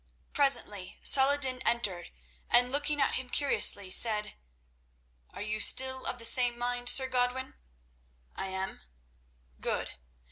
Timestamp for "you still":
5.43-6.05